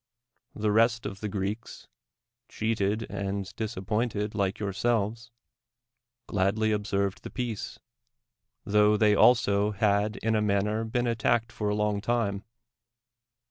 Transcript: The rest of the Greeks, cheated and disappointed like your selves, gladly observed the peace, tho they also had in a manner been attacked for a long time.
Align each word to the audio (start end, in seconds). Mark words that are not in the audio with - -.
The 0.55 0.71
rest 0.71 1.05
of 1.05 1.19
the 1.19 1.29
Greeks, 1.29 1.87
cheated 2.49 3.03
and 3.07 3.55
disappointed 3.55 4.33
like 4.33 4.57
your 4.57 4.73
selves, 4.73 5.29
gladly 6.25 6.71
observed 6.71 7.21
the 7.21 7.29
peace, 7.29 7.77
tho 8.65 8.97
they 8.97 9.13
also 9.13 9.69
had 9.73 10.15
in 10.23 10.35
a 10.35 10.41
manner 10.41 10.83
been 10.85 11.05
attacked 11.05 11.51
for 11.51 11.69
a 11.69 11.75
long 11.75 12.01
time. 12.01 12.43